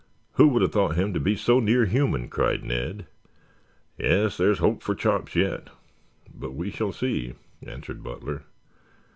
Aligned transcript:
"Who 0.31 0.47
would 0.47 0.63
have 0.63 0.71
thought 0.71 0.95
him 0.95 1.13
to 1.13 1.19
be 1.19 1.35
so 1.35 1.59
near 1.59 1.85
human?" 1.85 2.27
cried 2.27 2.63
Ned. 2.63 3.05
"Yes, 3.99 4.35
there's 4.35 4.57
hope 4.57 4.81
for 4.81 4.95
Chops 4.95 5.35
yet. 5.35 5.69
But 6.33 6.55
we 6.55 6.71
shall 6.71 6.91
see," 6.91 7.35
answered 7.61 8.01
Butler. 8.03 8.41